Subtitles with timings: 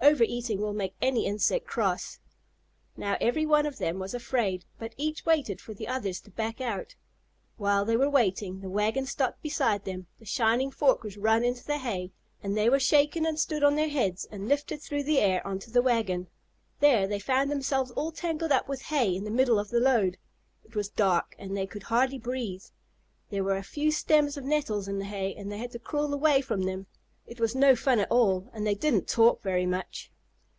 [0.00, 2.18] Overeating will make any insect cross.
[2.96, 6.62] Now every one of them was afraid, but each waited for the others to back
[6.62, 6.94] out.
[7.58, 11.62] While they were waiting, the wagon stopped beside them, the shining fork was run into
[11.62, 12.10] the hay,
[12.42, 15.58] and they were shaken and stood on their heads and lifted through the air on
[15.58, 16.28] to the wagon.
[16.80, 20.16] There they found themselves all tangled up with hay in the middle of the load.
[20.64, 22.64] It was dark and they could hardly breathe.
[23.28, 26.14] There were a few stems of nettles in the hay, and they had to crawl
[26.14, 26.86] away from them.
[27.30, 30.10] It was no fun at all, and they didn't talk very much.